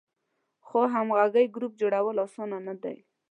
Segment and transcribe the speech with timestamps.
[0.65, 2.93] خو همغږی ګروپ جوړول آسانه نه ده.